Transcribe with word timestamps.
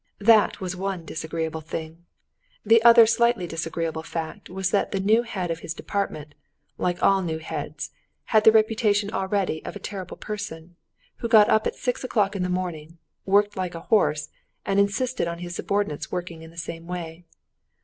That 0.17 0.59
was 0.59 0.75
one 0.75 1.05
disagreeable 1.05 1.61
thing. 1.61 2.07
The 2.65 2.81
other 2.81 3.05
slightly 3.05 3.45
disagreeable 3.45 4.01
fact 4.01 4.49
was 4.49 4.71
that 4.71 4.91
the 4.91 4.99
new 4.99 5.21
head 5.21 5.51
of 5.51 5.59
his 5.59 5.75
department, 5.75 6.33
like 6.79 7.03
all 7.03 7.21
new 7.21 7.37
heads, 7.37 7.91
had 8.33 8.43
the 8.43 8.51
reputation 8.51 9.11
already 9.11 9.63
of 9.63 9.75
a 9.75 9.79
terrible 9.79 10.17
person, 10.17 10.75
who 11.17 11.27
got 11.27 11.49
up 11.49 11.67
at 11.67 11.75
six 11.75 12.03
o'clock 12.03 12.35
in 12.35 12.41
the 12.41 12.49
morning, 12.49 12.97
worked 13.27 13.55
like 13.55 13.75
a 13.75 13.81
horse, 13.91 14.29
and 14.65 14.79
insisted 14.79 15.27
on 15.27 15.37
his 15.37 15.53
subordinates 15.53 16.11
working 16.11 16.41
in 16.41 16.49
the 16.49 16.57
same 16.57 16.87
way. 16.87 17.23